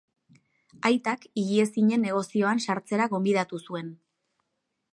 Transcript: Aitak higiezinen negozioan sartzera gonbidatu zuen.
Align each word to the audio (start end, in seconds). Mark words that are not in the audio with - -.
Aitak 0.89 1.27
higiezinen 1.41 2.03
negozioan 2.05 2.63
sartzera 2.71 3.07
gonbidatu 3.13 3.61
zuen. 3.69 3.93